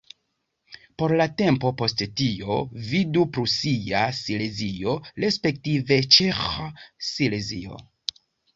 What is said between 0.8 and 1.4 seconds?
Por la